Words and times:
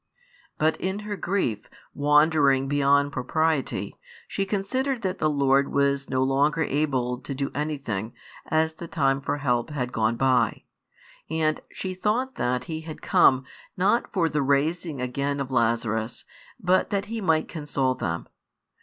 But 0.57 0.77
in 0.77 1.01
her 1.01 1.15
grief, 1.15 1.69
wandering 1.93 2.67
beyond 2.67 3.11
propriety, 3.11 3.99
she 4.27 4.47
considered 4.47 5.03
that 5.03 5.19
the 5.19 5.29
Lord 5.29 5.71
was 5.71 6.09
no 6.09 6.23
longer 6.23 6.63
able 6.63 7.19
to 7.19 7.35
do 7.35 7.51
anything, 7.53 8.13
as 8.47 8.73
the 8.73 8.87
time 8.87 9.21
for 9.21 9.37
help 9.37 9.69
had 9.69 9.91
gone 9.93 10.15
by; 10.15 10.63
and 11.29 11.61
she 11.71 11.93
thought 11.93 12.33
that 12.33 12.61
|117 12.63 12.65
He 12.65 12.81
had 12.81 13.03
come, 13.03 13.45
not 13.77 14.11
for 14.11 14.27
the 14.27 14.41
raising 14.41 14.99
again 14.99 15.39
of 15.39 15.51
Lazarus, 15.51 16.25
bat 16.59 16.89
that 16.89 17.05
He 17.05 17.21
might 17.21 17.47
console 17.47 17.93
them. 17.93 18.27